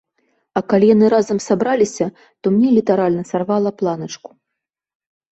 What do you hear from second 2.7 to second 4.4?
літаральна сарвала планачку.